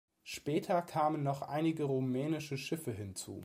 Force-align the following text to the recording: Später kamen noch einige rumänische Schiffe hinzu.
Später 0.23 0.81
kamen 0.81 1.21
noch 1.21 1.43
einige 1.43 1.83
rumänische 1.83 2.57
Schiffe 2.57 2.91
hinzu. 2.91 3.39